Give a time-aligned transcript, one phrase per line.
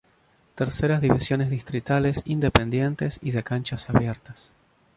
[0.55, 4.51] Terceras Divisiones Distritales, Independientes y de Canchas Abiertas